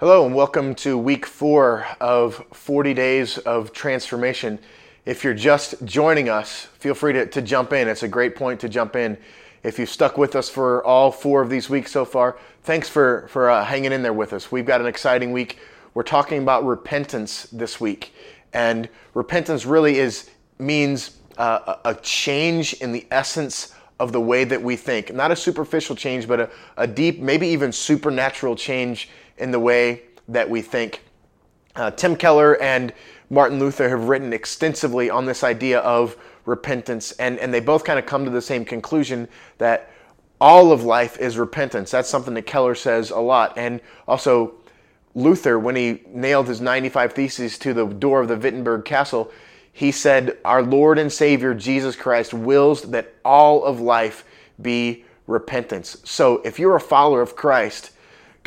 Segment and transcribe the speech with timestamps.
[0.00, 4.60] Hello, and welcome to week four of 40 Days of Transformation.
[5.04, 7.88] If you're just joining us, feel free to, to jump in.
[7.88, 9.18] It's a great point to jump in.
[9.64, 13.26] If you've stuck with us for all four of these weeks so far, thanks for,
[13.26, 14.52] for uh, hanging in there with us.
[14.52, 15.58] We've got an exciting week.
[15.94, 18.14] We're talking about repentance this week.
[18.52, 20.30] And repentance really is
[20.60, 25.12] means uh, a change in the essence of the way that we think.
[25.12, 29.08] Not a superficial change, but a, a deep, maybe even supernatural change
[29.40, 31.02] in the way that we think.
[31.74, 32.92] Uh, Tim Keller and
[33.30, 37.98] Martin Luther have written extensively on this idea of repentance, and, and they both kind
[37.98, 39.90] of come to the same conclusion that
[40.40, 41.90] all of life is repentance.
[41.90, 43.58] That's something that Keller says a lot.
[43.58, 44.54] And also,
[45.14, 49.30] Luther, when he nailed his 95 Theses to the door of the Wittenberg Castle,
[49.72, 54.24] he said, Our Lord and Savior Jesus Christ wills that all of life
[54.60, 55.98] be repentance.
[56.04, 57.92] So if you're a follower of Christ,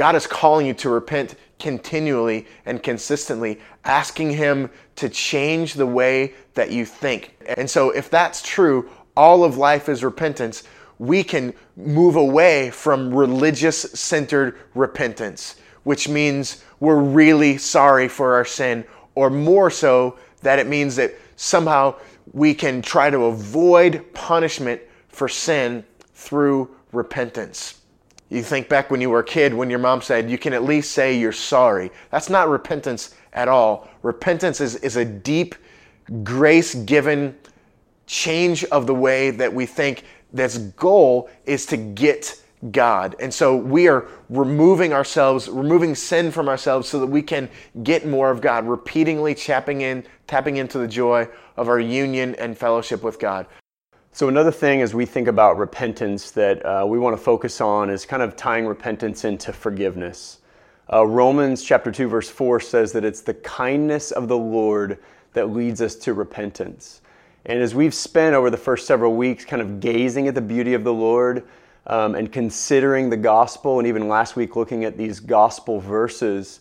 [0.02, 6.34] God is calling you to repent continually and consistently, asking Him to change the way
[6.56, 7.38] that you think.
[7.56, 10.64] And so, if that's true, all of life is repentance.
[10.98, 18.44] We can move away from religious centered repentance, which means we're really sorry for our
[18.44, 21.94] sin, or more so, that it means that somehow
[22.34, 25.86] we can try to avoid punishment for sin
[26.16, 27.81] through repentance.
[28.32, 30.64] You think back when you were a kid when your mom said, you can at
[30.64, 31.92] least say you're sorry.
[32.12, 33.90] That's not repentance at all.
[34.04, 35.54] Repentance is, is a deep,
[36.24, 37.36] grace given
[38.08, 43.18] change of the way that we think that's goal is to get God.
[43.20, 47.50] And so we are removing ourselves, removing sin from ourselves so that we can
[47.84, 52.58] get more of God, repeatedly tapping in, tapping into the joy of our union and
[52.58, 53.46] fellowship with God.
[54.14, 57.90] So, another thing as we think about repentance that uh, we want to focus on
[57.90, 60.40] is kind of tying repentance into forgiveness.
[60.92, 64.98] Uh, Romans chapter 2, verse 4 says that it's the kindness of the Lord
[65.32, 67.00] that leads us to repentance.
[67.46, 70.74] And as we've spent over the first several weeks kind of gazing at the beauty
[70.74, 71.48] of the Lord
[71.88, 76.60] um, and considering the gospel, and even last week looking at these gospel verses,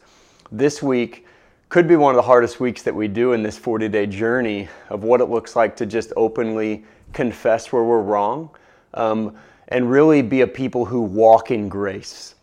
[0.53, 1.27] this week
[1.69, 4.69] could be one of the hardest weeks that we do in this 40 day journey
[4.89, 8.50] of what it looks like to just openly confess where we're wrong,
[8.94, 9.37] um,
[9.69, 12.34] and really be a people who walk in grace.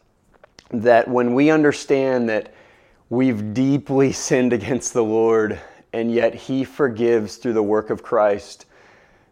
[0.71, 2.53] That when we understand that
[3.09, 5.59] we've deeply sinned against the Lord
[5.93, 8.65] and yet He forgives through the work of Christ,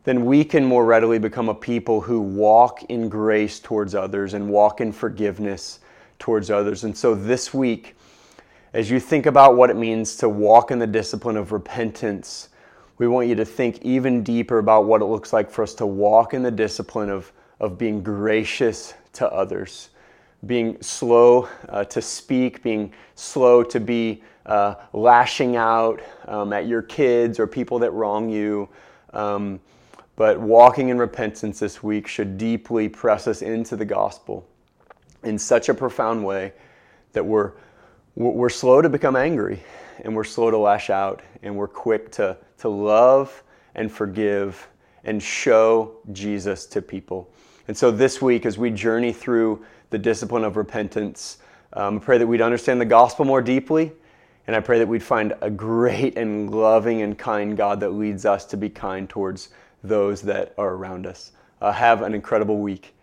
[0.06, 4.50] then we can more readily become a people who walk in grace towards others and
[4.50, 5.80] walk in forgiveness
[6.20, 6.84] towards others.
[6.84, 7.96] And so this week,
[8.74, 12.50] as you think about what it means to walk in the discipline of repentance,
[12.98, 15.86] we want you to think even deeper about what it looks like for us to
[15.86, 19.90] walk in the discipline of, of being gracious to others,
[20.46, 26.82] being slow uh, to speak, being slow to be uh, lashing out um, at your
[26.82, 28.70] kids or people that wrong you.
[29.14, 29.60] Um,
[30.16, 34.48] but walking in repentance this week should deeply press us into the gospel
[35.24, 36.54] in such a profound way
[37.14, 37.52] that we're,
[38.16, 39.62] we're slow to become angry
[40.04, 43.44] and we're slow to lash out and we're quick to, to love
[43.76, 44.68] and forgive
[45.04, 47.30] and show Jesus to people.
[47.68, 51.40] And so this week, as we journey through the discipline of repentance,
[51.74, 53.92] um, I pray that we'd understand the gospel more deeply.
[54.48, 58.26] And I pray that we'd find a great and loving and kind God that leads
[58.26, 59.50] us to be kind towards
[59.84, 61.32] those that are around us.
[61.62, 62.95] Uh, have an incredible week.